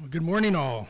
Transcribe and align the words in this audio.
Well, 0.00 0.08
good 0.08 0.22
morning, 0.22 0.56
all. 0.56 0.88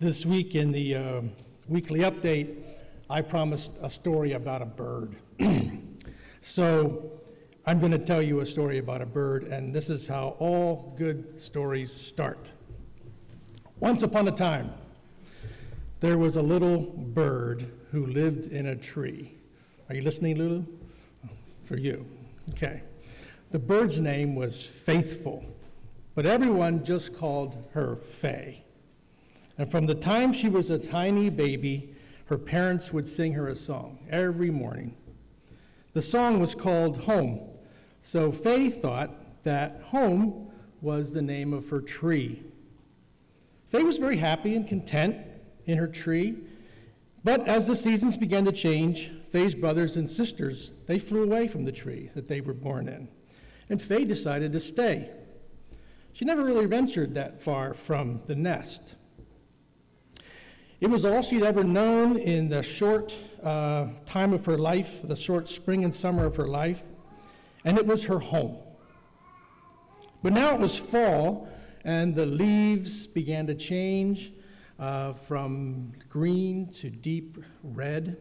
This 0.00 0.24
week 0.24 0.54
in 0.54 0.72
the 0.72 0.94
uh, 0.94 1.20
weekly 1.68 2.00
update, 2.00 2.64
I 3.10 3.20
promised 3.20 3.72
a 3.82 3.90
story 3.90 4.32
about 4.32 4.62
a 4.62 4.64
bird. 4.64 5.16
so 6.40 7.10
I'm 7.66 7.78
going 7.78 7.92
to 7.92 7.98
tell 7.98 8.22
you 8.22 8.40
a 8.40 8.46
story 8.46 8.78
about 8.78 9.02
a 9.02 9.06
bird, 9.06 9.44
and 9.44 9.74
this 9.74 9.90
is 9.90 10.08
how 10.08 10.34
all 10.38 10.94
good 10.96 11.38
stories 11.38 11.92
start. 11.92 12.50
Once 13.80 14.02
upon 14.02 14.26
a 14.28 14.32
time, 14.32 14.72
there 16.00 16.16
was 16.16 16.36
a 16.36 16.42
little 16.42 16.78
bird 16.80 17.70
who 17.90 18.06
lived 18.06 18.50
in 18.50 18.68
a 18.68 18.76
tree. 18.76 19.34
Are 19.90 19.94
you 19.94 20.00
listening, 20.00 20.38
Lulu? 20.38 20.64
For 21.64 21.76
you. 21.76 22.06
Okay. 22.48 22.80
The 23.54 23.60
bird's 23.60 24.00
name 24.00 24.34
was 24.34 24.66
Faithful, 24.66 25.44
but 26.16 26.26
everyone 26.26 26.84
just 26.84 27.14
called 27.14 27.56
her 27.70 27.94
Faye. 27.94 28.64
And 29.56 29.70
from 29.70 29.86
the 29.86 29.94
time 29.94 30.32
she 30.32 30.48
was 30.48 30.70
a 30.70 30.78
tiny 30.80 31.30
baby, 31.30 31.94
her 32.24 32.36
parents 32.36 32.92
would 32.92 33.06
sing 33.06 33.34
her 33.34 33.46
a 33.46 33.54
song 33.54 34.00
every 34.10 34.50
morning. 34.50 34.96
The 35.92 36.02
song 36.02 36.40
was 36.40 36.56
called 36.56 37.02
Home, 37.02 37.48
so 38.02 38.32
Faye 38.32 38.70
thought 38.70 39.44
that 39.44 39.82
home 39.82 40.50
was 40.80 41.12
the 41.12 41.22
name 41.22 41.52
of 41.52 41.68
her 41.68 41.80
tree. 41.80 42.42
Faye 43.68 43.84
was 43.84 43.98
very 43.98 44.16
happy 44.16 44.56
and 44.56 44.66
content 44.66 45.16
in 45.66 45.78
her 45.78 45.86
tree, 45.86 46.38
but 47.22 47.46
as 47.46 47.68
the 47.68 47.76
seasons 47.76 48.16
began 48.16 48.44
to 48.46 48.52
change, 48.52 49.12
Faye's 49.30 49.54
brothers 49.54 49.94
and 49.96 50.10
sisters, 50.10 50.72
they 50.86 50.98
flew 50.98 51.22
away 51.22 51.46
from 51.46 51.64
the 51.64 51.70
tree 51.70 52.10
that 52.16 52.26
they 52.26 52.40
were 52.40 52.52
born 52.52 52.88
in 52.88 53.06
and 53.68 53.80
Faye 53.80 54.04
decided 54.04 54.52
to 54.52 54.60
stay. 54.60 55.10
She 56.12 56.24
never 56.24 56.44
really 56.44 56.66
ventured 56.66 57.14
that 57.14 57.42
far 57.42 57.74
from 57.74 58.20
the 58.26 58.34
nest. 58.34 58.94
It 60.80 60.88
was 60.88 61.04
all 61.04 61.22
she'd 61.22 61.42
ever 61.42 61.64
known 61.64 62.18
in 62.18 62.48
the 62.48 62.62
short 62.62 63.14
uh, 63.42 63.88
time 64.06 64.32
of 64.32 64.44
her 64.46 64.58
life, 64.58 65.00
the 65.02 65.16
short 65.16 65.48
spring 65.48 65.82
and 65.82 65.94
summer 65.94 66.26
of 66.26 66.36
her 66.36 66.46
life, 66.46 66.82
and 67.64 67.78
it 67.78 67.86
was 67.86 68.04
her 68.04 68.18
home. 68.18 68.58
But 70.22 70.32
now 70.32 70.54
it 70.54 70.60
was 70.60 70.76
fall, 70.76 71.48
and 71.84 72.14
the 72.14 72.26
leaves 72.26 73.06
began 73.06 73.46
to 73.46 73.54
change 73.54 74.32
uh, 74.78 75.14
from 75.14 75.92
green 76.08 76.70
to 76.74 76.90
deep 76.90 77.38
red. 77.62 78.16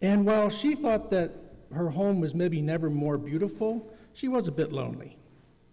And 0.00 0.26
while 0.26 0.50
she 0.50 0.74
thought 0.74 1.10
that 1.10 1.32
her 1.72 1.90
home 1.90 2.20
was 2.20 2.34
maybe 2.34 2.60
never 2.60 2.90
more 2.90 3.16
beautiful, 3.16 3.92
she 4.12 4.28
was 4.28 4.48
a 4.48 4.52
bit 4.52 4.72
lonely, 4.72 5.16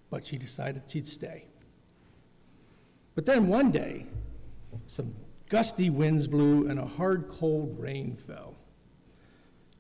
but 0.09 0.25
she 0.25 0.37
decided 0.37 0.83
she'd 0.87 1.07
stay. 1.07 1.45
But 3.15 3.25
then 3.25 3.47
one 3.47 3.71
day, 3.71 4.05
some 4.87 5.13
gusty 5.49 5.89
winds 5.89 6.27
blew 6.27 6.67
and 6.67 6.79
a 6.79 6.85
hard, 6.85 7.27
cold 7.27 7.77
rain 7.79 8.15
fell. 8.15 8.55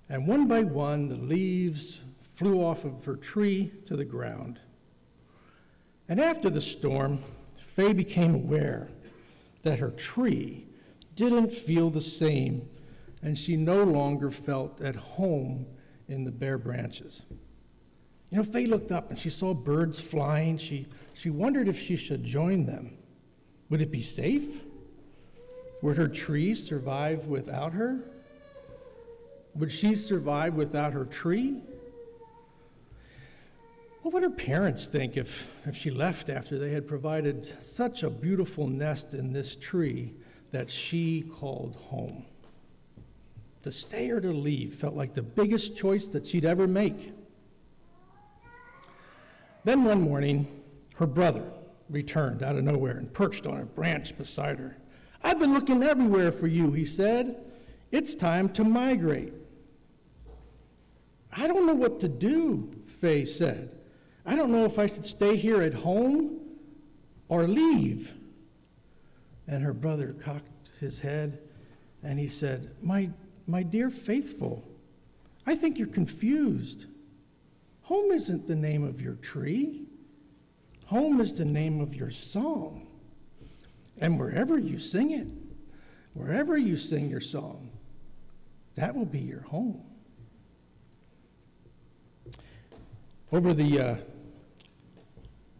And 0.09 0.27
one 0.27 0.47
by 0.47 0.63
one, 0.63 1.07
the 1.07 1.15
leaves 1.15 2.01
flew 2.33 2.63
off 2.63 2.83
of 2.83 3.05
her 3.05 3.15
tree 3.15 3.71
to 3.85 3.95
the 3.95 4.05
ground. 4.05 4.59
And 6.07 6.19
after 6.19 6.49
the 6.49 6.61
storm, 6.61 7.23
Faye 7.75 7.93
became 7.93 8.33
aware 8.33 8.89
that 9.63 9.79
her 9.79 9.91
tree 9.91 10.65
didn't 11.15 11.53
feel 11.53 11.89
the 11.89 12.01
same, 12.01 12.67
and 13.21 13.37
she 13.37 13.55
no 13.55 13.83
longer 13.83 14.31
felt 14.31 14.81
at 14.81 14.95
home 14.95 15.67
in 16.07 16.23
the 16.23 16.31
bare 16.31 16.57
branches. 16.57 17.21
You 18.29 18.37
know, 18.37 18.43
Faye 18.43 18.65
looked 18.65 18.91
up 18.91 19.09
and 19.09 19.17
she 19.17 19.29
saw 19.29 19.53
birds 19.53 19.99
flying. 19.99 20.57
She, 20.57 20.87
she 21.13 21.29
wondered 21.29 21.67
if 21.67 21.79
she 21.79 21.95
should 21.95 22.23
join 22.23 22.65
them. 22.65 22.97
Would 23.69 23.81
it 23.81 23.91
be 23.91 24.01
safe? 24.01 24.61
Would 25.81 25.97
her 25.97 26.07
tree 26.07 26.53
survive 26.53 27.27
without 27.27 27.73
her? 27.73 27.99
Would 29.55 29.71
she 29.71 29.95
survive 29.95 30.55
without 30.55 30.93
her 30.93 31.05
tree? 31.05 31.61
What 34.01 34.13
would 34.13 34.23
her 34.23 34.29
parents 34.29 34.85
think 34.85 35.17
if, 35.17 35.47
if 35.65 35.75
she 35.75 35.89
left 35.89 36.29
after 36.29 36.57
they 36.57 36.71
had 36.71 36.87
provided 36.87 37.61
such 37.63 38.03
a 38.03 38.09
beautiful 38.09 38.67
nest 38.67 39.13
in 39.13 39.33
this 39.33 39.55
tree 39.55 40.13
that 40.51 40.69
she 40.69 41.23
called 41.39 41.75
home? 41.75 42.25
To 43.63 43.71
stay 43.71 44.09
or 44.09 44.21
to 44.21 44.31
leave 44.31 44.75
felt 44.75 44.95
like 44.95 45.13
the 45.13 45.21
biggest 45.21 45.75
choice 45.75 46.05
that 46.07 46.25
she'd 46.25 46.45
ever 46.45 46.67
make. 46.67 47.11
Then 49.63 49.83
one 49.83 50.01
morning, 50.01 50.47
her 50.95 51.05
brother 51.05 51.43
returned 51.89 52.43
out 52.43 52.55
of 52.55 52.63
nowhere 52.63 52.97
and 52.97 53.11
perched 53.13 53.45
on 53.45 53.59
a 53.59 53.65
branch 53.65 54.17
beside 54.17 54.59
her. 54.59 54.77
I've 55.23 55.39
been 55.39 55.53
looking 55.53 55.83
everywhere 55.83 56.31
for 56.31 56.47
you, 56.47 56.71
he 56.71 56.85
said. 56.85 57.43
It's 57.91 58.15
time 58.15 58.49
to 58.49 58.63
migrate. 58.63 59.33
I 61.35 61.47
don't 61.47 61.65
know 61.65 61.73
what 61.73 61.99
to 62.01 62.07
do, 62.07 62.71
Faye 62.85 63.25
said. 63.25 63.75
I 64.25 64.35
don't 64.35 64.51
know 64.51 64.65
if 64.65 64.79
I 64.79 64.87
should 64.87 65.05
stay 65.05 65.35
here 65.35 65.61
at 65.61 65.73
home 65.73 66.39
or 67.27 67.47
leave. 67.47 68.13
And 69.47 69.63
her 69.63 69.73
brother 69.73 70.13
cocked 70.13 70.71
his 70.79 70.99
head 70.99 71.39
and 72.03 72.19
he 72.19 72.27
said, 72.27 72.71
My, 72.81 73.09
my 73.47 73.63
dear 73.63 73.89
faithful, 73.89 74.63
I 75.45 75.55
think 75.55 75.77
you're 75.77 75.87
confused. 75.87 76.85
Home 77.89 78.11
isn't 78.11 78.45
the 78.45 78.55
name 78.55 78.83
of 78.83 79.01
your 79.01 79.15
tree, 79.15 79.87
home 80.85 81.19
is 81.19 81.33
the 81.33 81.43
name 81.43 81.81
of 81.81 81.95
your 81.95 82.11
song. 82.11 82.85
And 83.97 84.19
wherever 84.19 84.59
you 84.59 84.79
sing 84.79 85.09
it, 85.09 85.27
wherever 86.13 86.55
you 86.55 86.77
sing 86.77 87.09
your 87.09 87.19
song, 87.19 87.71
that 88.75 88.93
will 88.93 89.07
be 89.07 89.21
your 89.21 89.41
home. 89.41 89.81
Over 93.31 93.55
the, 93.55 93.79
uh, 93.79 93.95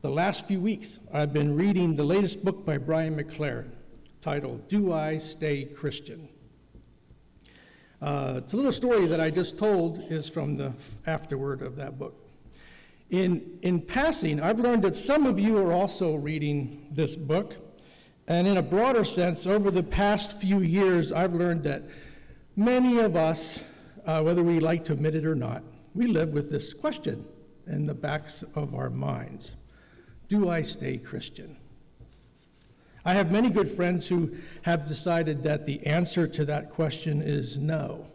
the 0.03 0.11
last 0.11 0.47
few 0.47 0.61
weeks, 0.61 0.99
I've 1.11 1.33
been 1.33 1.55
reading 1.55 1.95
the 1.95 2.03
latest 2.03 2.45
book 2.45 2.63
by 2.63 2.77
Brian 2.77 3.17
McLaren 3.17 3.71
titled 4.21 4.67
Do 4.67 4.93
I 4.93 5.17
Stay 5.17 5.65
Christian? 5.65 6.29
Uh, 7.99 8.35
it's 8.37 8.53
a 8.53 8.55
little 8.55 8.71
story 8.71 9.07
that 9.07 9.19
I 9.19 9.31
just 9.31 9.57
told 9.57 9.99
is 10.11 10.29
from 10.29 10.57
the 10.57 10.73
afterword 11.07 11.63
of 11.63 11.75
that 11.77 11.97
book. 11.97 12.18
In, 13.09 13.57
in 13.63 13.81
passing, 13.81 14.39
I've 14.39 14.59
learned 14.59 14.83
that 14.83 14.95
some 14.95 15.25
of 15.25 15.39
you 15.39 15.57
are 15.57 15.71
also 15.71 16.15
reading 16.15 16.87
this 16.91 17.15
book. 17.15 17.55
And 18.27 18.47
in 18.47 18.57
a 18.57 18.61
broader 18.61 19.03
sense, 19.03 19.47
over 19.47 19.71
the 19.71 19.81
past 19.81 20.39
few 20.39 20.59
years, 20.59 21.11
I've 21.11 21.33
learned 21.33 21.63
that 21.63 21.83
many 22.55 22.99
of 22.99 23.15
us, 23.15 23.63
uh, 24.05 24.21
whether 24.21 24.43
we 24.43 24.59
like 24.59 24.83
to 24.85 24.93
admit 24.93 25.15
it 25.15 25.25
or 25.25 25.33
not, 25.33 25.63
we 25.95 26.05
live 26.05 26.29
with 26.29 26.51
this 26.51 26.71
question 26.71 27.25
in 27.65 27.87
the 27.87 27.95
backs 27.95 28.43
of 28.53 28.75
our 28.75 28.91
minds 28.91 29.53
Do 30.27 30.49
I 30.49 30.61
stay 30.61 30.97
Christian? 30.97 31.57
I 33.03 33.13
have 33.13 33.31
many 33.31 33.49
good 33.49 33.71
friends 33.71 34.07
who 34.07 34.35
have 34.61 34.85
decided 34.85 35.41
that 35.43 35.65
the 35.65 35.83
answer 35.87 36.27
to 36.27 36.45
that 36.45 36.69
question 36.69 37.23
is 37.23 37.57
no. 37.57 38.05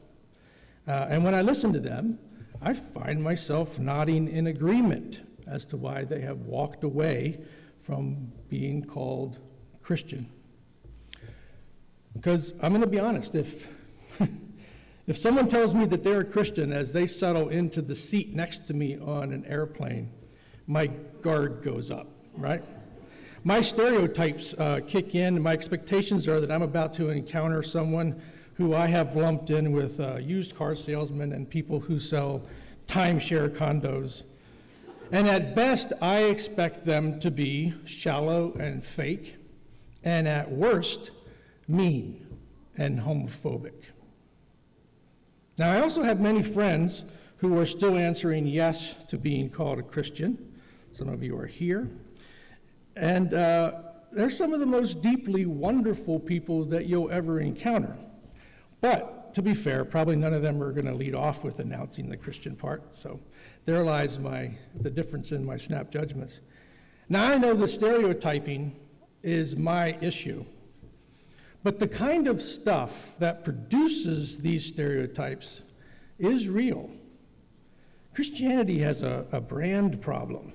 Uh, 0.86 1.06
and 1.08 1.24
when 1.24 1.34
I 1.34 1.42
listen 1.42 1.72
to 1.72 1.80
them, 1.80 2.18
I 2.64 2.72
find 2.72 3.22
myself 3.22 3.78
nodding 3.78 4.26
in 4.26 4.46
agreement 4.46 5.20
as 5.46 5.66
to 5.66 5.76
why 5.76 6.04
they 6.04 6.20
have 6.22 6.40
walked 6.40 6.82
away 6.82 7.40
from 7.82 8.32
being 8.48 8.82
called 8.82 9.38
Christian. 9.82 10.30
Because 12.14 12.54
I'm 12.62 12.70
going 12.70 12.80
to 12.80 12.86
be 12.86 12.98
honest, 12.98 13.34
if, 13.34 13.68
if 15.06 15.18
someone 15.18 15.46
tells 15.46 15.74
me 15.74 15.84
that 15.86 16.02
they're 16.02 16.20
a 16.20 16.24
Christian 16.24 16.72
as 16.72 16.92
they 16.92 17.06
settle 17.06 17.50
into 17.50 17.82
the 17.82 17.94
seat 17.94 18.34
next 18.34 18.66
to 18.68 18.74
me 18.74 18.98
on 18.98 19.32
an 19.32 19.44
airplane, 19.44 20.10
my 20.66 20.86
guard 21.20 21.62
goes 21.62 21.90
up, 21.90 22.08
right? 22.36 22.64
my 23.44 23.60
stereotypes 23.60 24.54
uh, 24.54 24.80
kick 24.86 25.14
in. 25.14 25.40
My 25.40 25.52
expectations 25.52 26.26
are 26.26 26.40
that 26.40 26.50
I'm 26.50 26.62
about 26.62 26.94
to 26.94 27.10
encounter 27.10 27.62
someone 27.62 28.20
who 28.54 28.74
I 28.74 28.86
have 28.86 29.16
lumped 29.16 29.50
in 29.50 29.72
with 29.72 30.00
uh, 30.00 30.16
used 30.16 30.56
car 30.56 30.74
salesmen 30.74 31.32
and 31.32 31.48
people 31.48 31.78
who 31.78 32.00
sell 32.00 32.46
timeshare 32.86 33.48
condos. 33.48 34.22
And 35.12 35.28
at 35.28 35.54
best, 35.54 35.92
I 36.00 36.24
expect 36.24 36.84
them 36.84 37.20
to 37.20 37.30
be 37.30 37.74
shallow 37.84 38.54
and 38.54 38.84
fake, 38.84 39.36
and 40.02 40.26
at 40.26 40.50
worst, 40.50 41.10
mean 41.68 42.26
and 42.76 43.00
homophobic. 43.00 43.74
Now, 45.56 45.70
I 45.70 45.80
also 45.80 46.02
have 46.02 46.20
many 46.20 46.42
friends 46.42 47.04
who 47.36 47.58
are 47.58 47.66
still 47.66 47.96
answering 47.96 48.46
yes 48.46 48.94
to 49.08 49.18
being 49.18 49.50
called 49.50 49.78
a 49.78 49.82
Christian. 49.82 50.52
Some 50.92 51.08
of 51.08 51.22
you 51.22 51.38
are 51.38 51.46
here. 51.46 51.88
And 52.96 53.34
uh, 53.34 53.72
they're 54.12 54.30
some 54.30 54.52
of 54.52 54.60
the 54.60 54.66
most 54.66 55.00
deeply 55.00 55.46
wonderful 55.46 56.18
people 56.18 56.64
that 56.66 56.86
you'll 56.86 57.10
ever 57.10 57.40
encounter. 57.40 57.96
But 58.80 59.23
to 59.34 59.42
be 59.42 59.52
fair, 59.52 59.84
probably 59.84 60.16
none 60.16 60.32
of 60.32 60.42
them 60.42 60.62
are 60.62 60.72
going 60.72 60.86
to 60.86 60.94
lead 60.94 61.14
off 61.14 61.42
with 61.42 61.58
announcing 61.58 62.08
the 62.08 62.16
Christian 62.16 62.54
part. 62.54 62.96
So 62.96 63.20
there 63.64 63.82
lies 63.82 64.18
my 64.18 64.56
the 64.80 64.90
difference 64.90 65.32
in 65.32 65.44
my 65.44 65.56
snap 65.56 65.90
judgments. 65.90 66.40
Now, 67.08 67.32
I 67.32 67.38
know 67.38 67.52
the 67.52 67.68
stereotyping 67.68 68.76
is 69.22 69.56
my 69.56 69.98
issue, 70.00 70.44
but 71.62 71.78
the 71.78 71.88
kind 71.88 72.28
of 72.28 72.40
stuff 72.40 73.16
that 73.18 73.44
produces 73.44 74.38
these 74.38 74.64
stereotypes 74.64 75.64
is 76.18 76.48
real. 76.48 76.90
Christianity 78.14 78.78
has 78.78 79.02
a, 79.02 79.26
a 79.32 79.40
brand 79.40 80.00
problem. 80.00 80.52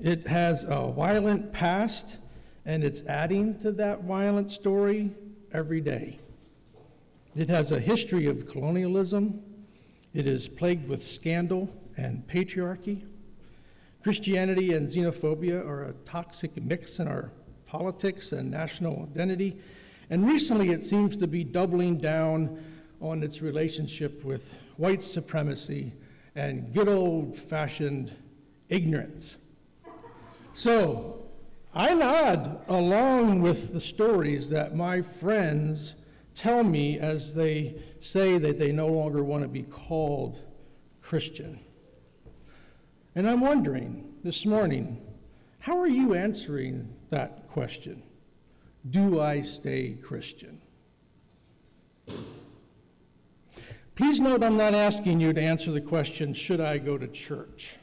It 0.00 0.26
has 0.28 0.64
a 0.68 0.92
violent 0.92 1.52
past, 1.52 2.18
and 2.64 2.84
it's 2.84 3.02
adding 3.02 3.58
to 3.58 3.72
that 3.72 4.04
violent 4.04 4.50
story 4.50 5.10
every 5.52 5.80
day. 5.80 6.19
It 7.36 7.48
has 7.48 7.70
a 7.70 7.78
history 7.78 8.26
of 8.26 8.48
colonialism. 8.48 9.40
It 10.12 10.26
is 10.26 10.48
plagued 10.48 10.88
with 10.88 11.00
scandal 11.00 11.72
and 11.96 12.26
patriarchy. 12.26 13.06
Christianity 14.02 14.72
and 14.72 14.90
xenophobia 14.90 15.64
are 15.64 15.84
a 15.84 15.92
toxic 16.04 16.60
mix 16.60 16.98
in 16.98 17.06
our 17.06 17.30
politics 17.66 18.32
and 18.32 18.50
national 18.50 19.08
identity. 19.12 19.60
And 20.10 20.26
recently, 20.26 20.70
it 20.70 20.82
seems 20.82 21.16
to 21.18 21.28
be 21.28 21.44
doubling 21.44 21.98
down 21.98 22.60
on 23.00 23.22
its 23.22 23.40
relationship 23.40 24.24
with 24.24 24.56
white 24.76 25.02
supremacy 25.02 25.92
and 26.34 26.72
good 26.74 26.88
old 26.88 27.36
fashioned 27.36 28.10
ignorance. 28.68 29.36
So, 30.52 31.22
I 31.72 31.94
nod 31.94 32.64
along 32.66 33.40
with 33.40 33.72
the 33.72 33.80
stories 33.80 34.48
that 34.48 34.74
my 34.74 35.02
friends 35.02 35.94
tell 36.40 36.64
me 36.64 36.98
as 36.98 37.34
they 37.34 37.74
say 38.00 38.38
that 38.38 38.58
they 38.58 38.72
no 38.72 38.86
longer 38.86 39.22
want 39.22 39.42
to 39.42 39.48
be 39.48 39.62
called 39.62 40.40
Christian. 41.02 41.60
And 43.14 43.28
I'm 43.28 43.42
wondering 43.42 44.14
this 44.24 44.46
morning, 44.46 45.02
how 45.58 45.78
are 45.78 45.86
you 45.86 46.14
answering 46.14 46.94
that 47.10 47.46
question? 47.48 48.02
Do 48.88 49.20
I 49.20 49.42
stay 49.42 49.98
Christian? 50.02 50.62
Please 53.94 54.18
note 54.18 54.42
I'm 54.42 54.56
not 54.56 54.74
asking 54.74 55.20
you 55.20 55.34
to 55.34 55.42
answer 55.42 55.70
the 55.70 55.80
question, 55.82 56.32
should 56.32 56.60
I 56.60 56.78
go 56.78 56.96
to 56.96 57.06
church? 57.06 57.76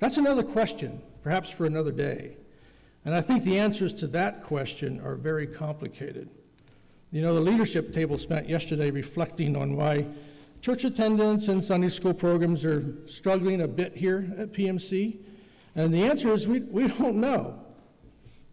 That's 0.00 0.16
another 0.16 0.42
question, 0.42 1.00
perhaps 1.22 1.48
for 1.48 1.64
another 1.64 1.92
day. 1.92 2.38
And 3.04 3.14
I 3.14 3.20
think 3.20 3.44
the 3.44 3.60
answers 3.60 3.92
to 3.94 4.08
that 4.08 4.42
question 4.42 5.00
are 5.00 5.14
very 5.14 5.46
complicated. 5.46 6.28
You 7.12 7.20
know, 7.20 7.34
the 7.34 7.42
leadership 7.42 7.92
table 7.92 8.16
spent 8.16 8.48
yesterday 8.48 8.90
reflecting 8.90 9.54
on 9.54 9.76
why 9.76 10.06
church 10.62 10.84
attendance 10.84 11.48
and 11.48 11.62
Sunday 11.62 11.90
school 11.90 12.14
programs 12.14 12.64
are 12.64 12.96
struggling 13.04 13.60
a 13.60 13.68
bit 13.68 13.94
here 13.94 14.32
at 14.38 14.52
PMC. 14.54 15.18
And 15.74 15.92
the 15.92 16.04
answer 16.04 16.32
is 16.32 16.48
we, 16.48 16.60
we 16.60 16.88
don't 16.88 17.16
know. 17.16 17.60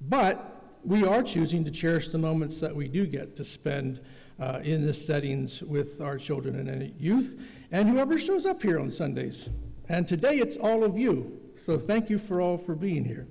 But 0.01 0.77
we 0.83 1.05
are 1.05 1.23
choosing 1.23 1.63
to 1.63 1.71
cherish 1.71 2.09
the 2.09 2.17
moments 2.17 2.59
that 2.59 2.75
we 2.75 2.89
do 2.89 3.05
get 3.05 3.33
to 3.37 3.45
spend 3.45 4.01
uh, 4.41 4.59
in 4.61 4.85
the 4.85 4.93
settings 4.93 5.61
with 5.61 6.01
our 6.01 6.17
children 6.17 6.67
and 6.67 6.93
youth 6.99 7.41
and 7.71 7.87
whoever 7.87 8.19
shows 8.19 8.45
up 8.45 8.61
here 8.61 8.77
on 8.79 8.91
Sundays. 8.91 9.47
And 9.87 10.05
today 10.05 10.35
it's 10.35 10.57
all 10.57 10.83
of 10.83 10.97
you. 10.97 11.39
So 11.55 11.79
thank 11.79 12.09
you 12.09 12.17
for 12.17 12.41
all 12.41 12.57
for 12.57 12.75
being 12.75 13.05
here. 13.05 13.25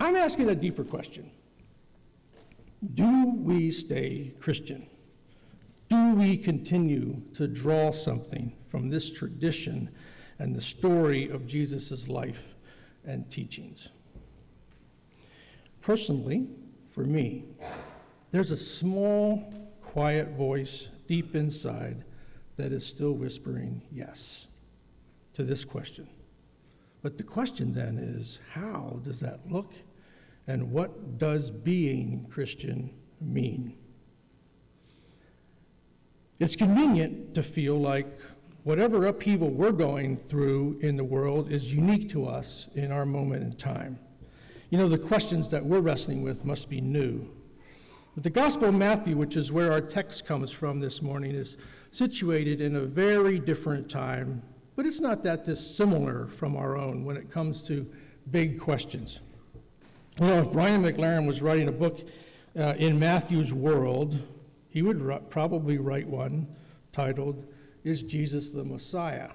I'm 0.00 0.16
asking 0.16 0.48
a 0.48 0.54
deeper 0.56 0.82
question 0.82 1.30
Do 2.94 3.32
we 3.36 3.70
stay 3.70 4.34
Christian? 4.38 4.86
Do 5.88 6.14
we 6.14 6.36
continue 6.36 7.22
to 7.34 7.48
draw 7.48 7.90
something 7.90 8.54
from 8.68 8.88
this 8.88 9.10
tradition 9.10 9.90
and 10.38 10.54
the 10.54 10.60
story 10.60 11.28
of 11.28 11.46
Jesus' 11.46 12.06
life 12.06 12.54
and 13.04 13.28
teachings? 13.30 13.88
Personally, 15.80 16.46
for 16.90 17.04
me, 17.04 17.44
there's 18.30 18.50
a 18.50 18.56
small, 18.56 19.52
quiet 19.82 20.36
voice 20.36 20.88
deep 21.06 21.34
inside 21.34 22.04
that 22.56 22.72
is 22.72 22.86
still 22.86 23.12
whispering 23.12 23.80
yes 23.90 24.46
to 25.32 25.42
this 25.42 25.64
question. 25.64 26.06
But 27.02 27.16
the 27.16 27.24
question 27.24 27.72
then 27.72 27.96
is 27.96 28.38
how 28.52 29.00
does 29.02 29.20
that 29.20 29.50
look 29.50 29.72
and 30.48 30.72
what 30.72 31.18
does 31.18 31.50
being 31.50 32.26
Christian 32.30 32.90
mean? 33.20 33.76
It's 36.40 36.56
convenient 36.56 37.34
to 37.34 37.42
feel 37.42 37.78
like 37.78 38.18
whatever 38.64 39.06
upheaval 39.06 39.50
we're 39.50 39.72
going 39.72 40.16
through 40.16 40.78
in 40.80 40.96
the 40.96 41.04
world 41.04 41.52
is 41.52 41.72
unique 41.72 42.08
to 42.10 42.26
us 42.26 42.68
in 42.74 42.90
our 42.90 43.04
moment 43.04 43.42
in 43.42 43.56
time. 43.56 43.98
You 44.70 44.78
know, 44.78 44.88
the 44.88 44.98
questions 44.98 45.50
that 45.50 45.64
we're 45.64 45.80
wrestling 45.80 46.22
with 46.22 46.44
must 46.44 46.68
be 46.70 46.80
new. 46.80 47.28
But 48.14 48.24
the 48.24 48.30
Gospel 48.30 48.68
of 48.68 48.74
Matthew, 48.74 49.16
which 49.16 49.36
is 49.36 49.52
where 49.52 49.70
our 49.70 49.80
text 49.80 50.26
comes 50.26 50.50
from 50.50 50.80
this 50.80 51.02
morning, 51.02 51.34
is 51.34 51.58
situated 51.90 52.60
in 52.60 52.76
a 52.76 52.80
very 52.80 53.38
different 53.38 53.90
time, 53.90 54.42
but 54.76 54.86
it's 54.86 55.00
not 55.00 55.22
that 55.24 55.44
dissimilar 55.44 56.26
from 56.26 56.56
our 56.56 56.76
own 56.76 57.04
when 57.04 57.16
it 57.16 57.30
comes 57.30 57.62
to 57.64 57.86
big 58.30 58.58
questions. 58.58 59.20
You 60.20 60.26
know, 60.26 60.40
if 60.40 60.50
Brian 60.50 60.82
McLaren 60.82 61.28
was 61.28 61.42
writing 61.42 61.68
a 61.68 61.72
book 61.72 62.00
uh, 62.58 62.74
in 62.76 62.98
Matthew's 62.98 63.52
world, 63.52 64.18
he 64.68 64.82
would 64.82 65.30
probably 65.30 65.78
write 65.78 66.08
one 66.08 66.48
titled, 66.90 67.46
Is 67.84 68.02
Jesus 68.02 68.48
the 68.48 68.64
Messiah? 68.64 69.30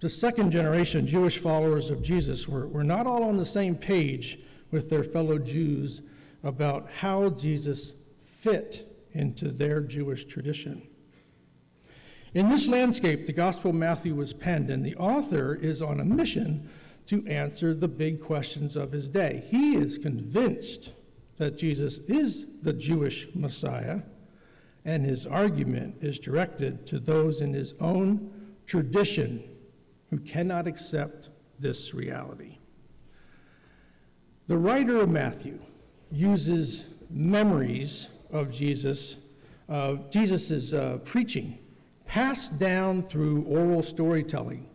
The 0.00 0.10
second 0.10 0.50
generation 0.50 1.06
Jewish 1.06 1.38
followers 1.38 1.88
of 1.88 2.02
Jesus 2.02 2.46
were, 2.46 2.68
were 2.68 2.84
not 2.84 3.06
all 3.06 3.24
on 3.24 3.38
the 3.38 3.46
same 3.46 3.74
page 3.74 4.38
with 4.70 4.90
their 4.90 5.02
fellow 5.02 5.38
Jews 5.38 6.02
about 6.42 6.90
how 6.90 7.30
Jesus 7.30 7.94
fit 8.20 8.86
into 9.12 9.50
their 9.50 9.80
Jewish 9.80 10.26
tradition. 10.26 10.82
In 12.34 12.50
this 12.50 12.68
landscape, 12.68 13.24
the 13.24 13.32
Gospel 13.32 13.70
of 13.70 13.76
Matthew 13.76 14.14
was 14.14 14.34
penned, 14.34 14.68
and 14.68 14.84
the 14.84 14.96
author 14.96 15.54
is 15.54 15.80
on 15.80 16.00
a 16.00 16.04
mission 16.04 16.68
to 17.06 17.26
answer 17.26 17.74
the 17.74 17.88
big 17.88 18.20
questions 18.20 18.76
of 18.76 18.92
his 18.92 19.10
day. 19.10 19.44
He 19.48 19.74
is 19.76 19.98
convinced 19.98 20.92
that 21.36 21.58
Jesus 21.58 21.98
is 22.06 22.46
the 22.62 22.72
Jewish 22.72 23.28
Messiah, 23.34 24.02
and 24.84 25.04
his 25.04 25.26
argument 25.26 25.96
is 26.00 26.18
directed 26.18 26.86
to 26.86 26.98
those 26.98 27.40
in 27.40 27.52
his 27.52 27.74
own 27.80 28.30
tradition 28.66 29.42
who 30.10 30.18
cannot 30.18 30.66
accept 30.66 31.30
this 31.58 31.94
reality. 31.94 32.58
The 34.46 34.56
writer 34.56 34.98
of 34.98 35.08
Matthew 35.08 35.58
uses 36.10 36.88
memories 37.10 38.08
of 38.30 38.50
Jesus, 38.50 39.16
of 39.68 40.10
Jesus' 40.10 40.72
uh, 40.72 40.98
preaching, 41.04 41.58
passed 42.06 42.58
down 42.58 43.04
through 43.04 43.42
oral 43.44 43.82
storytelling 43.82 44.66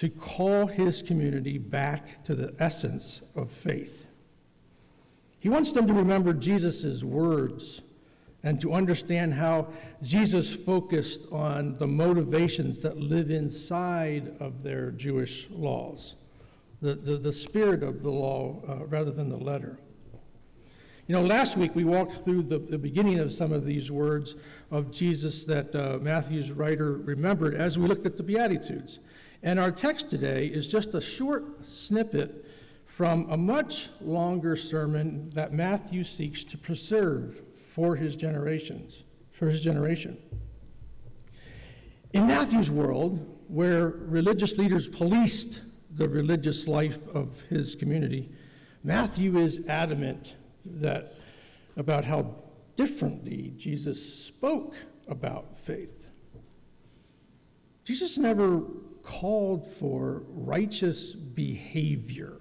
to 0.00 0.08
call 0.08 0.66
his 0.66 1.02
community 1.02 1.58
back 1.58 2.24
to 2.24 2.34
the 2.34 2.56
essence 2.58 3.20
of 3.36 3.50
faith. 3.50 4.06
He 5.40 5.50
wants 5.50 5.72
them 5.72 5.86
to 5.86 5.92
remember 5.92 6.32
Jesus' 6.32 7.04
words 7.04 7.82
and 8.42 8.58
to 8.62 8.72
understand 8.72 9.34
how 9.34 9.68
Jesus 10.02 10.56
focused 10.56 11.20
on 11.30 11.74
the 11.74 11.86
motivations 11.86 12.78
that 12.78 12.96
live 12.96 13.30
inside 13.30 14.34
of 14.40 14.62
their 14.62 14.90
Jewish 14.92 15.50
laws, 15.50 16.14
the, 16.80 16.94
the, 16.94 17.18
the 17.18 17.32
spirit 17.34 17.82
of 17.82 18.02
the 18.02 18.10
law 18.10 18.62
uh, 18.66 18.86
rather 18.86 19.10
than 19.10 19.28
the 19.28 19.36
letter. 19.36 19.78
You 21.08 21.14
know, 21.14 21.22
last 21.22 21.58
week 21.58 21.74
we 21.74 21.84
walked 21.84 22.24
through 22.24 22.44
the, 22.44 22.58
the 22.58 22.78
beginning 22.78 23.18
of 23.18 23.32
some 23.32 23.52
of 23.52 23.66
these 23.66 23.90
words 23.90 24.34
of 24.70 24.90
Jesus 24.90 25.44
that 25.44 25.74
uh, 25.74 25.98
Matthew's 26.00 26.50
writer 26.50 26.94
remembered 26.94 27.54
as 27.54 27.76
we 27.76 27.86
looked 27.86 28.06
at 28.06 28.16
the 28.16 28.22
Beatitudes. 28.22 28.98
And 29.42 29.58
our 29.58 29.72
text 29.72 30.10
today 30.10 30.46
is 30.46 30.68
just 30.68 30.94
a 30.94 31.00
short 31.00 31.66
snippet 31.66 32.44
from 32.84 33.26
a 33.30 33.36
much 33.36 33.88
longer 34.02 34.54
sermon 34.54 35.30
that 35.30 35.52
Matthew 35.52 36.04
seeks 36.04 36.44
to 36.44 36.58
preserve 36.58 37.42
for 37.66 37.96
his 37.96 38.16
generations, 38.16 39.04
for 39.32 39.48
his 39.48 39.62
generation. 39.62 40.18
In 42.12 42.26
Matthew's 42.26 42.70
world, 42.70 43.38
where 43.48 43.88
religious 43.88 44.58
leaders 44.58 44.88
policed 44.88 45.62
the 45.96 46.08
religious 46.08 46.66
life 46.66 46.98
of 47.14 47.40
his 47.48 47.74
community, 47.74 48.28
Matthew 48.84 49.38
is 49.38 49.60
adamant 49.66 50.34
that 50.66 51.14
about 51.76 52.04
how 52.04 52.34
differently 52.76 53.54
Jesus 53.56 54.24
spoke 54.24 54.74
about 55.08 55.58
faith. 55.58 56.06
Jesus 57.84 58.18
never 58.18 58.62
called 59.10 59.66
for 59.66 60.22
righteous 60.28 61.14
behavior. 61.14 62.40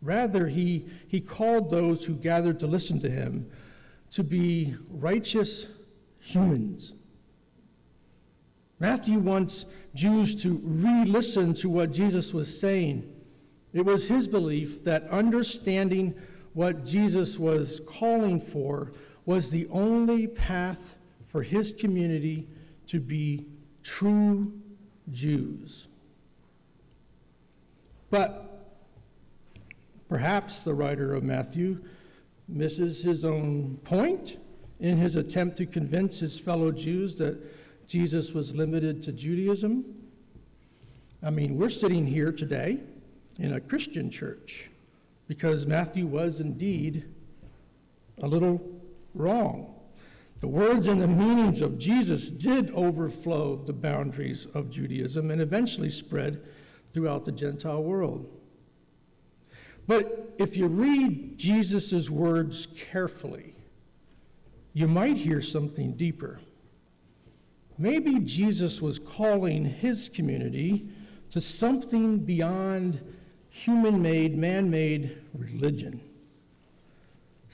Rather, 0.00 0.48
he, 0.48 0.86
he 1.06 1.20
called 1.20 1.68
those 1.68 2.06
who 2.06 2.14
gathered 2.14 2.58
to 2.58 2.66
listen 2.66 2.98
to 3.00 3.10
him 3.10 3.50
to 4.12 4.24
be 4.24 4.74
righteous 4.88 5.66
humans. 6.18 6.94
Matthew 8.78 9.18
wants 9.18 9.66
Jews 9.94 10.34
to 10.36 10.58
re 10.62 11.04
listen 11.04 11.52
to 11.54 11.68
what 11.68 11.92
Jesus 11.92 12.32
was 12.32 12.58
saying 12.58 13.10
It 13.74 13.84
was 13.84 14.08
his 14.08 14.26
belief 14.26 14.84
that 14.84 15.08
understanding 15.08 16.14
what 16.54 16.84
Jesus 16.84 17.38
was 17.38 17.80
calling 17.86 18.40
for 18.40 18.92
was 19.26 19.50
the 19.50 19.66
only 19.70 20.26
path 20.26 20.96
for 21.22 21.42
his 21.42 21.72
community 21.72 22.48
to 22.86 23.00
be 23.00 23.46
true 23.82 24.52
Jews. 25.10 25.88
But 28.10 28.74
perhaps 30.08 30.62
the 30.62 30.74
writer 30.74 31.14
of 31.14 31.22
Matthew 31.22 31.82
misses 32.48 33.02
his 33.02 33.24
own 33.24 33.78
point 33.84 34.38
in 34.80 34.96
his 34.96 35.16
attempt 35.16 35.56
to 35.56 35.66
convince 35.66 36.18
his 36.18 36.38
fellow 36.38 36.70
Jews 36.70 37.16
that 37.16 37.42
Jesus 37.88 38.32
was 38.32 38.54
limited 38.54 39.02
to 39.04 39.12
Judaism. 39.12 39.84
I 41.22 41.30
mean, 41.30 41.56
we're 41.56 41.70
sitting 41.70 42.06
here 42.06 42.32
today 42.32 42.80
in 43.38 43.54
a 43.54 43.60
Christian 43.60 44.10
church 44.10 44.70
because 45.26 45.66
Matthew 45.66 46.06
was 46.06 46.40
indeed 46.40 47.04
a 48.22 48.26
little 48.26 48.60
wrong. 49.14 49.73
The 50.44 50.48
words 50.48 50.88
and 50.88 51.00
the 51.00 51.08
meanings 51.08 51.62
of 51.62 51.78
Jesus 51.78 52.28
did 52.28 52.70
overflow 52.74 53.56
the 53.56 53.72
boundaries 53.72 54.46
of 54.52 54.68
Judaism 54.68 55.30
and 55.30 55.40
eventually 55.40 55.88
spread 55.88 56.42
throughout 56.92 57.24
the 57.24 57.32
Gentile 57.32 57.82
world. 57.82 58.28
But 59.86 60.34
if 60.38 60.54
you 60.54 60.66
read 60.66 61.38
Jesus' 61.38 62.10
words 62.10 62.68
carefully, 62.76 63.56
you 64.74 64.86
might 64.86 65.16
hear 65.16 65.40
something 65.40 65.94
deeper. 65.94 66.40
Maybe 67.78 68.20
Jesus 68.20 68.82
was 68.82 68.98
calling 68.98 69.64
his 69.64 70.10
community 70.10 70.90
to 71.30 71.40
something 71.40 72.18
beyond 72.18 73.00
human 73.48 74.02
made, 74.02 74.36
man 74.36 74.68
made 74.68 75.16
religion. 75.32 76.02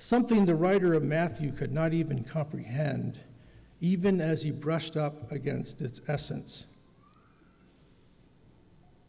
Something 0.01 0.47
the 0.47 0.55
writer 0.55 0.95
of 0.95 1.03
Matthew 1.03 1.53
could 1.53 1.73
not 1.73 1.93
even 1.93 2.25
comprehend, 2.25 3.21
even 3.83 4.19
as 4.19 4.43
he 4.43 4.51
brushed 4.51 4.97
up 4.97 5.31
against 5.31 5.83
its 5.83 6.01
essence. 6.09 6.65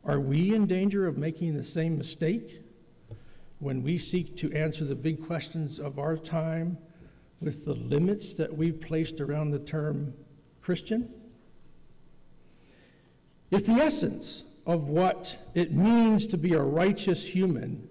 Are 0.04 0.20
we 0.20 0.54
in 0.54 0.68
danger 0.68 1.08
of 1.08 1.18
making 1.18 1.56
the 1.56 1.64
same 1.64 1.98
mistake 1.98 2.62
when 3.60 3.82
we 3.84 3.98
seek 3.98 4.36
to 4.36 4.52
answer 4.52 4.84
the 4.84 4.94
big 4.94 5.26
questions 5.26 5.80
of 5.80 5.98
our 5.98 6.18
time 6.18 6.78
with 7.40 7.64
the 7.64 7.74
limits 7.74 8.34
that 8.34 8.54
we've 8.54 8.82
placed 8.82 9.22
around 9.22 9.52
the 9.52 9.60
term 9.60 10.14
Christian? 10.62 11.10
If 13.50 13.66
the 13.66 13.76
essence 13.76 14.44
of 14.66 14.90
what 14.90 15.38
it 15.56 15.72
means 15.72 16.28
to 16.28 16.38
be 16.38 16.52
a 16.52 16.62
righteous 16.62 17.26
human 17.26 17.88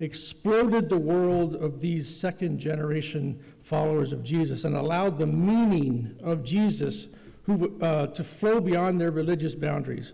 exploded 0.00 0.88
the 0.88 0.98
world 0.98 1.56
of 1.56 1.80
these 1.80 2.08
second 2.14 2.58
generation 2.58 3.38
followers 3.62 4.12
of 4.12 4.22
Jesus 4.22 4.64
and 4.64 4.76
allowed 4.76 5.18
the 5.18 5.26
meaning 5.26 6.16
of 6.22 6.44
Jesus 6.44 7.08
who, 7.42 7.78
uh, 7.80 8.06
to 8.08 8.22
flow 8.22 8.60
beyond 8.60 9.00
their 9.00 9.10
religious 9.10 9.54
boundaries. 9.54 10.12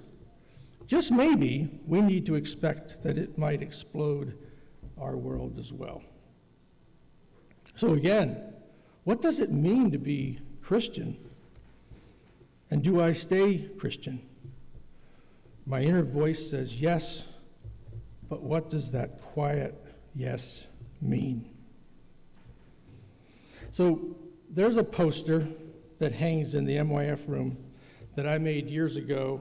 Just 0.87 1.11
maybe 1.11 1.81
we 1.87 2.01
need 2.01 2.27
to 2.27 2.35
expect 2.35 3.03
that 3.03 3.19
it 3.19 3.37
might 3.39 3.61
explode 3.61 4.39
our 5.01 5.17
world 5.17 5.59
as 5.59 5.73
well. 5.73 6.03
So, 7.75 7.93
again, 7.93 8.55
what 9.05 9.21
does 9.21 9.41
it 9.41 9.53
mean 9.53 9.91
to 9.91 9.99
be 9.99 10.39
Christian? 10.63 11.17
And 12.71 12.83
do 12.83 13.01
I 13.01 13.13
stay 13.13 13.69
Christian? 13.79 14.21
My 15.67 15.81
inner 15.81 16.03
voice 16.03 16.51
says 16.51 16.81
yes, 16.81 17.25
but 18.35 18.43
what 18.43 18.69
does 18.69 18.91
that 18.91 19.23
quiet 19.23 19.81
yes 20.13 20.65
mean? 21.01 21.49
So 23.71 24.17
there's 24.51 24.77
a 24.77 24.83
poster 24.83 25.47
that 26.01 26.11
hangs 26.11 26.57
in 26.57 26.65
the 26.65 26.79
MYF 26.79 27.29
room 27.29 27.57
that 28.17 28.27
I 28.27 28.39
made 28.39 28.69
years 28.69 28.97
ago 28.97 29.41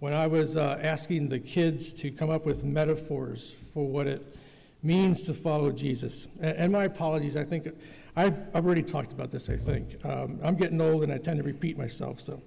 when 0.00 0.12
I 0.12 0.26
was 0.26 0.58
uh, 0.58 0.78
asking 0.82 1.30
the 1.30 1.38
kids 1.38 1.90
to 1.94 2.10
come 2.10 2.28
up 2.28 2.44
with 2.44 2.64
metaphors 2.64 3.54
for 3.72 3.88
what 3.88 4.06
it 4.06 4.36
means 4.82 5.22
to 5.22 5.32
follow 5.32 5.72
Jesus. 5.72 6.28
And, 6.38 6.56
and 6.58 6.72
my 6.72 6.84
apologies, 6.84 7.38
I 7.38 7.44
think 7.44 7.70
I've, 8.14 8.36
already 8.54 8.82
talked 8.82 9.12
about 9.12 9.30
this, 9.30 9.48
I 9.48 9.56
think. 9.56 10.04
Um, 10.04 10.38
I'm 10.44 10.56
getting 10.56 10.82
old 10.82 11.02
and 11.02 11.10
I 11.10 11.16
tend 11.16 11.38
to 11.38 11.44
repeat 11.44 11.78
myself. 11.78 12.20
So 12.20 12.42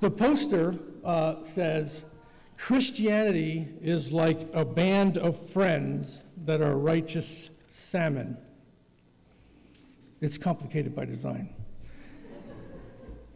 the 0.00 0.10
poster 0.10 0.74
uh, 1.02 1.40
says, 1.40 2.04
Christianity 2.56 3.68
is 3.80 4.12
like 4.12 4.48
a 4.52 4.64
band 4.64 5.18
of 5.18 5.50
friends 5.50 6.24
that 6.44 6.60
are 6.60 6.76
righteous 6.76 7.50
salmon. 7.68 8.36
It's 10.20 10.38
complicated 10.38 10.94
by 10.94 11.04
design. 11.04 11.54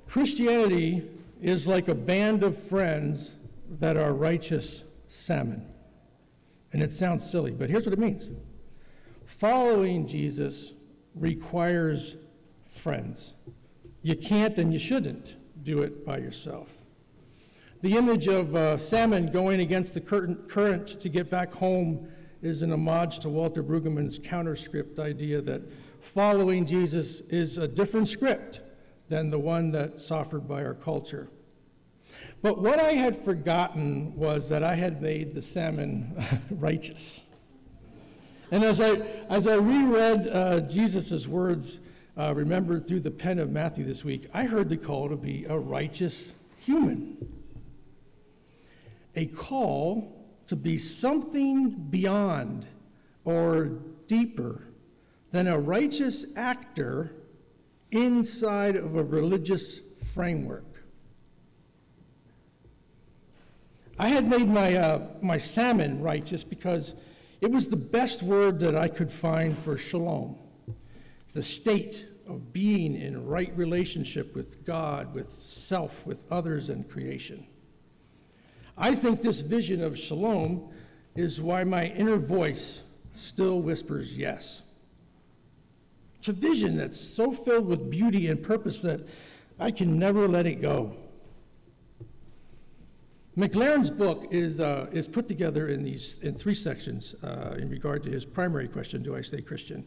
Christianity 0.06 1.08
is 1.40 1.66
like 1.66 1.88
a 1.88 1.94
band 1.94 2.42
of 2.42 2.56
friends 2.56 3.36
that 3.78 3.96
are 3.96 4.12
righteous 4.12 4.84
salmon. 5.08 5.66
And 6.72 6.82
it 6.82 6.92
sounds 6.92 7.28
silly, 7.28 7.50
but 7.50 7.68
here's 7.70 7.86
what 7.86 7.92
it 7.92 7.98
means 7.98 8.28
following 9.24 10.06
Jesus 10.06 10.72
requires 11.14 12.16
friends. 12.68 13.34
You 14.02 14.14
can't 14.14 14.56
and 14.58 14.72
you 14.72 14.78
shouldn't 14.78 15.36
do 15.64 15.82
it 15.82 16.06
by 16.06 16.18
yourself. 16.18 16.72
The 17.86 17.96
image 17.96 18.26
of 18.26 18.56
uh, 18.56 18.76
salmon 18.78 19.30
going 19.30 19.60
against 19.60 19.94
the 19.94 20.00
current 20.00 21.00
to 21.00 21.08
get 21.08 21.30
back 21.30 21.54
home 21.54 22.08
is 22.42 22.62
an 22.62 22.72
homage 22.72 23.20
to 23.20 23.28
Walter 23.28 23.62
Brueggemann's 23.62 24.18
counterscript 24.18 24.98
idea 24.98 25.40
that 25.42 25.62
following 26.00 26.66
Jesus 26.66 27.20
is 27.28 27.58
a 27.58 27.68
different 27.68 28.08
script 28.08 28.62
than 29.08 29.30
the 29.30 29.38
one 29.38 29.70
that's 29.70 30.10
offered 30.10 30.48
by 30.48 30.64
our 30.64 30.74
culture. 30.74 31.28
But 32.42 32.60
what 32.60 32.80
I 32.80 32.94
had 32.94 33.16
forgotten 33.16 34.16
was 34.16 34.48
that 34.48 34.64
I 34.64 34.74
had 34.74 35.00
made 35.00 35.32
the 35.32 35.40
salmon 35.40 36.42
righteous. 36.50 37.20
And 38.50 38.64
as 38.64 38.80
I, 38.80 38.96
as 39.30 39.46
I 39.46 39.54
reread 39.54 40.26
uh, 40.26 40.60
Jesus' 40.62 41.28
words, 41.28 41.78
uh, 42.18 42.34
remembered 42.34 42.88
through 42.88 43.02
the 43.02 43.12
pen 43.12 43.38
of 43.38 43.52
Matthew 43.52 43.84
this 43.84 44.02
week, 44.02 44.28
I 44.34 44.42
heard 44.42 44.70
the 44.70 44.76
call 44.76 45.08
to 45.08 45.16
be 45.16 45.44
a 45.48 45.56
righteous 45.56 46.32
human 46.58 47.44
a 49.16 49.26
call 49.26 50.12
to 50.46 50.54
be 50.54 50.78
something 50.78 51.70
beyond 51.70 52.66
or 53.24 53.64
deeper 54.06 54.62
than 55.32 55.48
a 55.48 55.58
righteous 55.58 56.26
actor 56.36 57.12
inside 57.90 58.76
of 58.76 58.96
a 58.96 59.02
religious 59.02 59.80
framework. 60.12 60.84
I 63.98 64.08
had 64.08 64.28
made 64.28 64.48
my, 64.48 64.76
uh, 64.76 65.06
my 65.22 65.38
salmon 65.38 66.02
righteous 66.02 66.44
because 66.44 66.94
it 67.40 67.50
was 67.50 67.68
the 67.68 67.76
best 67.76 68.22
word 68.22 68.60
that 68.60 68.76
I 68.76 68.88
could 68.88 69.10
find 69.10 69.56
for 69.56 69.78
shalom, 69.78 70.36
the 71.32 71.42
state 71.42 72.06
of 72.28 72.52
being 72.52 72.94
in 72.94 73.26
right 73.26 73.56
relationship 73.56 74.34
with 74.34 74.64
God, 74.64 75.14
with 75.14 75.32
self, 75.32 76.04
with 76.06 76.20
others, 76.30 76.68
and 76.68 76.88
creation. 76.88 77.46
I 78.76 78.94
think 78.94 79.22
this 79.22 79.40
vision 79.40 79.82
of 79.82 79.98
shalom 79.98 80.68
is 81.14 81.40
why 81.40 81.64
my 81.64 81.86
inner 81.86 82.16
voice 82.16 82.82
still 83.14 83.60
whispers 83.60 84.16
yes. 84.16 84.62
It's 86.18 86.28
a 86.28 86.32
vision 86.32 86.76
that's 86.76 87.00
so 87.00 87.32
filled 87.32 87.66
with 87.66 87.90
beauty 87.90 88.28
and 88.28 88.42
purpose 88.42 88.82
that 88.82 89.00
I 89.58 89.70
can 89.70 89.98
never 89.98 90.28
let 90.28 90.46
it 90.46 90.60
go. 90.60 90.94
McLaren's 93.36 93.90
book 93.90 94.28
is, 94.30 94.60
uh, 94.60 94.86
is 94.92 95.06
put 95.06 95.28
together 95.28 95.68
in, 95.68 95.82
these, 95.82 96.16
in 96.22 96.34
three 96.34 96.54
sections 96.54 97.14
uh, 97.22 97.54
in 97.58 97.68
regard 97.68 98.02
to 98.04 98.10
his 98.10 98.24
primary 98.24 98.66
question 98.66 99.02
Do 99.02 99.14
I 99.14 99.20
stay 99.20 99.40
Christian? 99.40 99.84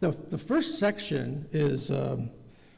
The, 0.00 0.10
the 0.28 0.38
first 0.38 0.78
section 0.78 1.48
is, 1.52 1.90
um, 1.90 2.30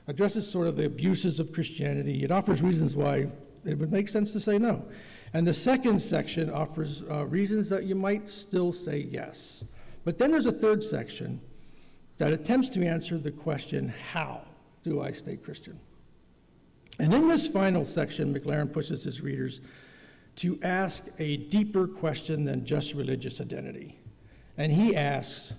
addresses 0.07 0.49
sort 0.49 0.67
of 0.67 0.77
the 0.77 0.87
abuses 0.87 1.41
of 1.41 1.53
Christianity. 1.53 2.23
It 2.23 2.31
offers 2.31 2.63
reasons 2.63 2.95
why 2.95 3.29
it 3.65 3.79
would 3.79 3.91
make 3.91 4.09
sense 4.09 4.33
to 4.33 4.41
say 4.41 4.59
no. 4.59 4.85
And 5.35 5.45
the 5.45 5.53
second 5.53 6.01
section 6.01 6.49
offers 6.49 7.03
uh, 7.11 7.27
reasons 7.27 7.69
that 7.69 7.85
you 7.85 7.97
might 7.97 8.29
still 8.29 8.73
say 8.73 8.99
yes. 8.99 9.65
But 10.05 10.17
then 10.17 10.31
there's 10.31 10.47
a 10.47 10.53
third 10.53 10.83
section 10.85 11.41
that 12.19 12.33
attempts 12.33 12.69
to 12.71 12.87
answer 12.87 13.19
the 13.19 13.33
question 13.33 13.93
how 14.13 14.43
do 14.85 15.03
I 15.03 15.11
stay 15.11 15.37
Christian? 15.37 15.81
And 17.01 17.13
in 17.13 17.27
this 17.27 17.49
final 17.49 17.85
section, 17.85 18.33
McLaren 18.33 18.73
pushes 18.73 19.03
his 19.03 19.21
readers 19.21 19.61
to 20.37 20.59
ask 20.63 21.05
a 21.19 21.39
deeper 21.39 21.89
question 21.89 22.45
than 22.45 22.65
just 22.65 22.95
religious 22.95 23.41
identity. 23.41 23.99
And 24.57 24.71
he 24.71 24.95
asks, 24.95 25.55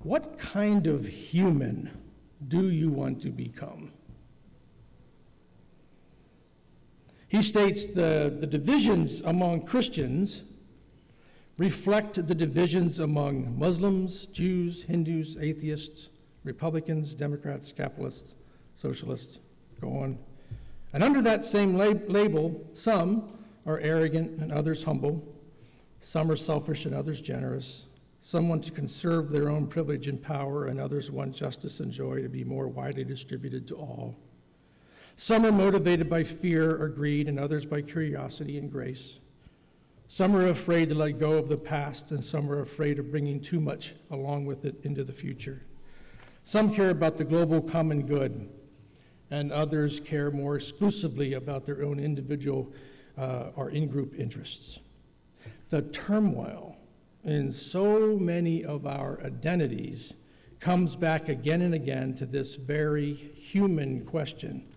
What 0.00 0.38
kind 0.38 0.86
of 0.86 1.06
human 1.06 1.90
do 2.48 2.68
you 2.68 2.90
want 2.90 3.22
to 3.22 3.30
become? 3.30 3.92
He 7.28 7.42
states 7.42 7.86
the, 7.86 8.34
the 8.38 8.46
divisions 8.46 9.20
among 9.20 9.66
Christians 9.66 10.42
reflect 11.58 12.26
the 12.26 12.34
divisions 12.34 12.98
among 12.98 13.58
Muslims, 13.58 14.26
Jews, 14.26 14.82
Hindus, 14.84 15.36
atheists, 15.40 16.10
Republicans, 16.44 17.14
Democrats, 17.14 17.72
capitalists, 17.72 18.34
socialists, 18.76 19.40
go 19.80 19.88
on. 19.98 20.18
And 20.92 21.02
under 21.02 21.20
that 21.22 21.44
same 21.44 21.76
lab- 21.76 22.08
label, 22.08 22.64
some 22.74 23.32
are 23.66 23.80
arrogant 23.80 24.38
and 24.38 24.52
others 24.52 24.84
humble, 24.84 25.22
some 26.00 26.30
are 26.30 26.36
selfish 26.36 26.84
and 26.84 26.94
others 26.94 27.20
generous, 27.20 27.86
some 28.22 28.48
want 28.48 28.62
to 28.64 28.70
conserve 28.70 29.30
their 29.30 29.48
own 29.48 29.66
privilege 29.66 30.08
and 30.08 30.22
power, 30.22 30.66
and 30.66 30.78
others 30.80 31.10
want 31.10 31.34
justice 31.34 31.80
and 31.80 31.90
joy 31.90 32.22
to 32.22 32.28
be 32.28 32.44
more 32.44 32.68
widely 32.68 33.04
distributed 33.04 33.66
to 33.68 33.76
all. 33.76 34.16
Some 35.18 35.46
are 35.46 35.52
motivated 35.52 36.10
by 36.10 36.24
fear 36.24 36.76
or 36.80 36.88
greed, 36.88 37.26
and 37.26 37.38
others 37.38 37.64
by 37.64 37.80
curiosity 37.80 38.58
and 38.58 38.70
grace. 38.70 39.14
Some 40.08 40.36
are 40.36 40.48
afraid 40.48 40.90
to 40.90 40.94
let 40.94 41.18
go 41.18 41.32
of 41.32 41.48
the 41.48 41.56
past, 41.56 42.12
and 42.12 42.22
some 42.22 42.50
are 42.50 42.60
afraid 42.60 42.98
of 42.98 43.10
bringing 43.10 43.40
too 43.40 43.58
much 43.58 43.94
along 44.10 44.44
with 44.44 44.66
it 44.66 44.76
into 44.82 45.04
the 45.04 45.14
future. 45.14 45.62
Some 46.42 46.72
care 46.72 46.90
about 46.90 47.16
the 47.16 47.24
global 47.24 47.62
common 47.62 48.06
good, 48.06 48.50
and 49.30 49.50
others 49.52 50.00
care 50.00 50.30
more 50.30 50.54
exclusively 50.54 51.32
about 51.32 51.64
their 51.64 51.82
own 51.82 51.98
individual 51.98 52.74
uh, 53.16 53.48
or 53.56 53.70
in 53.70 53.88
group 53.88 54.14
interests. 54.18 54.78
The 55.70 55.80
turmoil 55.82 56.76
in 57.24 57.54
so 57.54 58.18
many 58.18 58.66
of 58.66 58.86
our 58.86 59.18
identities 59.24 60.12
comes 60.60 60.94
back 60.94 61.30
again 61.30 61.62
and 61.62 61.74
again 61.74 62.14
to 62.16 62.26
this 62.26 62.56
very 62.56 63.14
human 63.14 64.04
question 64.04 64.68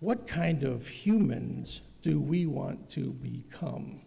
What 0.00 0.26
kind 0.26 0.62
of 0.62 0.86
humans 0.86 1.80
do 2.02 2.20
we 2.20 2.46
want 2.46 2.90
to 2.90 3.12
become? 3.12 4.02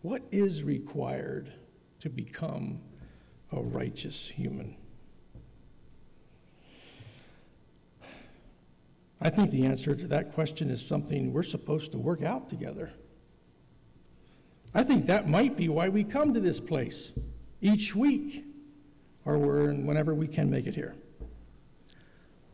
What 0.00 0.22
is 0.32 0.62
required 0.62 1.52
to 2.00 2.08
become 2.08 2.80
a 3.52 3.60
righteous 3.60 4.28
human? 4.28 4.76
I 9.20 9.30
think 9.30 9.50
the 9.50 9.66
answer 9.66 9.94
to 9.94 10.06
that 10.08 10.32
question 10.32 10.70
is 10.70 10.84
something 10.84 11.32
we're 11.32 11.44
supposed 11.44 11.92
to 11.92 11.98
work 11.98 12.22
out 12.22 12.48
together. 12.48 12.92
I 14.74 14.82
think 14.82 15.06
that 15.06 15.28
might 15.28 15.56
be 15.56 15.68
why 15.68 15.90
we 15.90 16.02
come 16.02 16.32
to 16.34 16.40
this 16.40 16.58
place 16.58 17.12
each 17.60 17.94
week 17.94 18.46
or 19.24 19.38
whenever 19.38 20.14
we 20.14 20.26
can 20.26 20.50
make 20.50 20.66
it 20.66 20.74
here. 20.74 20.96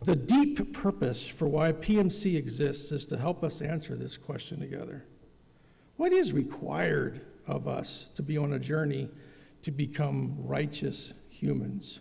The 0.05 0.17
deep 0.17 0.73
purpose 0.73 1.27
for 1.27 1.49
why 1.49 1.73
PMC 1.73 2.37
exists 2.37 2.93
is 2.93 3.05
to 3.07 3.19
help 3.19 3.43
us 3.43 3.61
answer 3.61 3.97
this 3.97 4.17
question 4.17 4.61
together. 4.61 5.05
What 5.97 6.13
is 6.13 6.33
required 6.33 7.27
of 7.47 7.67
us 7.67 8.09
to 8.15 8.23
be 8.23 8.39
on 8.39 8.53
a 8.53 8.59
journey 8.59 9.09
to 9.63 9.71
become 9.71 10.37
righteous 10.39 11.13
humans? 11.29 12.01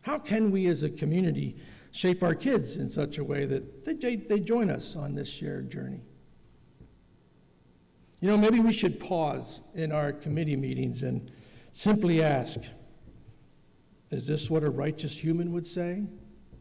How 0.00 0.18
can 0.18 0.50
we 0.50 0.66
as 0.66 0.82
a 0.82 0.90
community 0.90 1.56
shape 1.90 2.22
our 2.22 2.34
kids 2.34 2.76
in 2.76 2.88
such 2.88 3.18
a 3.18 3.24
way 3.24 3.44
that 3.44 3.84
they, 3.84 4.16
they 4.16 4.40
join 4.40 4.70
us 4.70 4.96
on 4.96 5.14
this 5.14 5.28
shared 5.28 5.70
journey? 5.70 6.00
You 8.20 8.28
know, 8.30 8.38
maybe 8.38 8.58
we 8.58 8.72
should 8.72 8.98
pause 8.98 9.60
in 9.74 9.92
our 9.92 10.12
committee 10.12 10.56
meetings 10.56 11.02
and 11.02 11.30
simply 11.72 12.22
ask 12.22 12.58
Is 14.10 14.26
this 14.26 14.48
what 14.48 14.64
a 14.64 14.70
righteous 14.70 15.22
human 15.22 15.52
would 15.52 15.66
say 15.66 16.04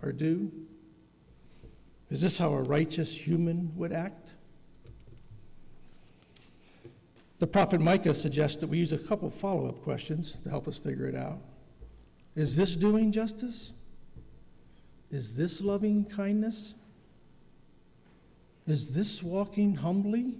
or 0.03 0.11
do? 0.11 0.51
Is 2.11 2.21
this 2.21 2.37
how 2.37 2.53
a 2.53 2.61
righteous 2.61 3.15
human 3.25 3.71
would 3.75 3.91
act? 3.91 4.33
The 7.39 7.47
prophet 7.47 7.81
Micah 7.81 8.13
suggests 8.13 8.57
that 8.57 8.67
we 8.67 8.77
use 8.77 8.93
a 8.93 8.97
couple 8.97 9.29
follow 9.29 9.67
up 9.67 9.81
questions 9.81 10.37
to 10.43 10.49
help 10.49 10.67
us 10.67 10.77
figure 10.77 11.07
it 11.07 11.15
out. 11.15 11.39
Is 12.35 12.55
this 12.55 12.75
doing 12.75 13.11
justice? 13.11 13.73
Is 15.11 15.35
this 15.35 15.61
loving 15.61 16.05
kindness? 16.05 16.73
Is 18.67 18.93
this 18.93 19.21
walking 19.21 19.75
humbly? 19.75 20.37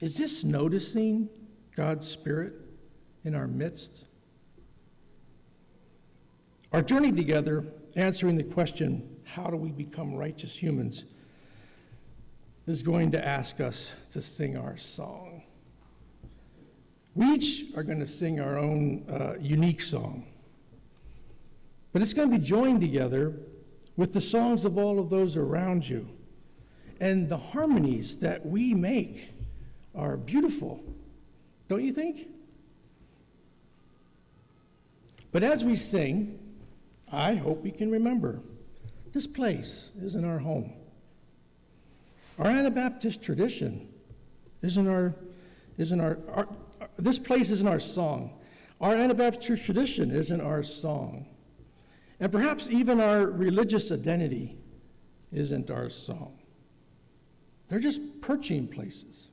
Is 0.00 0.16
this 0.16 0.44
noticing 0.44 1.28
God's 1.74 2.06
Spirit 2.06 2.54
in 3.24 3.34
our 3.34 3.46
midst? 3.46 4.04
Our 6.72 6.82
journey 6.82 7.10
together, 7.10 7.64
answering 7.98 8.36
the 8.36 8.44
question, 8.44 9.16
how 9.24 9.50
do 9.50 9.56
we 9.56 9.70
become 9.70 10.14
righteous 10.14 10.54
humans, 10.54 11.04
is 12.68 12.82
going 12.82 13.10
to 13.10 13.26
ask 13.26 13.60
us 13.60 13.92
to 14.10 14.22
sing 14.22 14.56
our 14.56 14.76
song. 14.76 15.42
We 17.14 17.26
each 17.32 17.64
are 17.74 17.82
going 17.82 17.98
to 17.98 18.06
sing 18.06 18.40
our 18.40 18.56
own 18.56 19.04
uh, 19.10 19.34
unique 19.40 19.82
song, 19.82 20.26
but 21.92 22.00
it's 22.00 22.12
going 22.12 22.30
to 22.30 22.38
be 22.38 22.44
joined 22.44 22.80
together 22.80 23.34
with 23.96 24.12
the 24.12 24.20
songs 24.20 24.64
of 24.64 24.78
all 24.78 25.00
of 25.00 25.10
those 25.10 25.36
around 25.36 25.88
you 25.88 26.08
and 27.00 27.28
the 27.28 27.36
harmonies 27.36 28.16
that 28.18 28.46
we 28.46 28.74
make 28.74 29.32
are 29.94 30.16
beautiful, 30.16 30.80
don't 31.66 31.82
you 31.82 31.92
think? 31.92 32.28
But 35.32 35.42
as 35.42 35.64
we 35.64 35.74
sing, 35.74 36.38
I 37.12 37.34
hope 37.34 37.62
we 37.62 37.70
can 37.70 37.90
remember 37.90 38.40
this 39.12 39.26
place 39.26 39.92
isn't 40.02 40.24
our 40.24 40.38
home. 40.38 40.72
Our 42.38 42.46
Anabaptist 42.46 43.22
tradition 43.22 43.88
isn't 44.62 44.86
our, 44.86 45.14
isn't 45.76 46.00
our, 46.00 46.18
our, 46.32 46.48
this 46.96 47.18
place 47.18 47.50
isn't 47.50 47.66
our 47.66 47.80
song. 47.80 48.38
Our 48.80 48.94
Anabaptist 48.94 49.64
tradition 49.64 50.10
isn't 50.10 50.40
our 50.40 50.62
song. 50.62 51.26
And 52.20 52.30
perhaps 52.30 52.68
even 52.70 53.00
our 53.00 53.26
religious 53.26 53.90
identity 53.90 54.58
isn't 55.32 55.70
our 55.70 55.90
song. 55.90 56.38
They're 57.68 57.80
just 57.80 58.00
perching 58.20 58.68
places. 58.68 59.30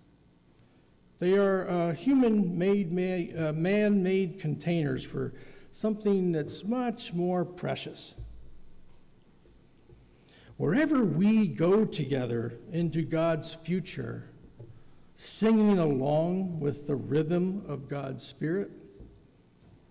They 1.19 1.33
are 1.33 1.69
uh, 1.69 1.93
human 1.93 2.57
made, 2.57 3.38
uh, 3.38 3.53
man 3.53 4.03
made 4.03 4.39
containers 4.39 5.03
for 5.03 5.33
something 5.75 6.31
that's 6.31 6.63
much 6.63 7.11
more 7.11 7.43
precious. 7.43 8.13
Wherever 10.55 11.03
we 11.03 11.49
go 11.49 11.83
together 11.83 12.53
into 12.71 13.01
God's 13.01 13.55
future, 13.55 14.29
singing 15.17 15.77
along 15.77 16.61
with 16.61 16.88
the 16.88 16.95
rhythm 16.95 17.61
of 17.67 17.89
God's 17.89 18.25
Spirit, 18.25 18.71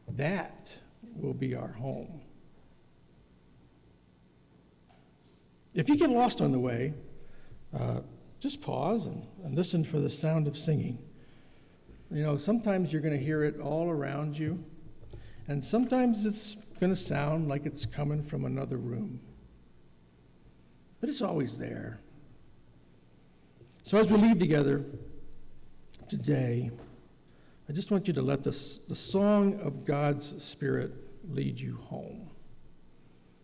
that 0.08 0.80
will 1.16 1.34
be 1.34 1.54
our 1.54 1.72
home. 1.72 2.22
If 5.74 5.90
you 5.90 5.96
get 5.96 6.08
lost 6.08 6.40
on 6.40 6.50
the 6.50 6.60
way, 6.60 6.94
uh, 7.78 8.00
just 8.40 8.62
pause 8.62 9.04
and, 9.04 9.26
and 9.44 9.54
listen 9.54 9.84
for 9.84 10.00
the 10.00 10.08
sound 10.08 10.46
of 10.46 10.56
singing. 10.56 10.98
You 12.10 12.22
know, 12.22 12.36
sometimes 12.38 12.90
you're 12.90 13.02
going 13.02 13.18
to 13.18 13.22
hear 13.22 13.44
it 13.44 13.60
all 13.60 13.90
around 13.90 14.38
you, 14.38 14.64
and 15.48 15.64
sometimes 15.64 16.24
it's 16.24 16.56
going 16.80 16.92
to 16.92 16.96
sound 16.96 17.48
like 17.48 17.66
it's 17.66 17.86
coming 17.86 18.22
from 18.22 18.44
another 18.44 18.76
room. 18.76 19.20
But 21.00 21.10
it's 21.10 21.22
always 21.22 21.58
there. 21.58 22.00
So 23.82 23.98
as 23.98 24.10
we 24.10 24.16
leave 24.16 24.38
together 24.38 24.84
today, 26.08 26.70
I 27.68 27.72
just 27.72 27.90
want 27.90 28.06
you 28.08 28.14
to 28.14 28.22
let 28.22 28.42
the, 28.42 28.50
the 28.88 28.94
song 28.94 29.60
of 29.60 29.84
God's 29.84 30.42
Spirit 30.42 30.92
lead 31.30 31.58
you 31.60 31.76
home. 31.76 32.30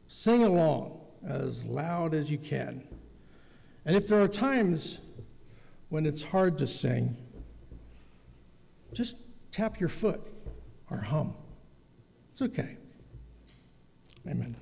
Sing 0.09 0.45
along 0.45 1.01
as 1.27 1.65
loud 1.65 2.15
as 2.15 2.31
you 2.31 2.39
can. 2.39 2.83
And 3.85 3.97
if 3.97 4.09
there 4.09 4.23
are 4.23 4.29
times 4.29 4.99
when 5.89 6.07
it's 6.07 6.23
hard 6.23 6.59
to 6.59 6.67
sing, 6.67 7.17
just 8.93 9.17
tap 9.51 9.81
your 9.81 9.89
foot 9.89 10.21
or 10.91 10.99
hum. 10.99 11.35
It's 12.41 12.59
okay. 12.59 12.79
Amen. 14.27 14.57